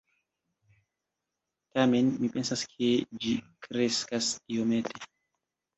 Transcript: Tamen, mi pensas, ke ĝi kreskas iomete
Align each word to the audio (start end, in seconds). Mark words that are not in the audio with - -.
Tamen, 1.77 2.09
mi 2.23 2.31
pensas, 2.39 2.67
ke 2.79 2.91
ĝi 3.21 3.37
kreskas 3.69 4.35
iomete 4.59 5.07